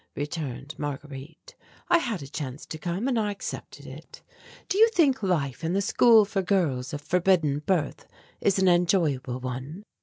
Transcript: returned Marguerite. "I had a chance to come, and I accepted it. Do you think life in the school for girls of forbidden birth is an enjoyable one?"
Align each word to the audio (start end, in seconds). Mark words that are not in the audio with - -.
returned 0.15 0.73
Marguerite. 0.79 1.53
"I 1.87 1.99
had 1.99 2.23
a 2.23 2.27
chance 2.27 2.65
to 2.65 2.79
come, 2.79 3.07
and 3.07 3.19
I 3.19 3.29
accepted 3.29 3.85
it. 3.85 4.23
Do 4.67 4.79
you 4.79 4.89
think 4.89 5.21
life 5.21 5.63
in 5.63 5.73
the 5.73 5.79
school 5.83 6.25
for 6.25 6.41
girls 6.41 6.91
of 6.91 7.01
forbidden 7.01 7.59
birth 7.59 8.07
is 8.39 8.57
an 8.57 8.67
enjoyable 8.67 9.39
one?" 9.39 9.83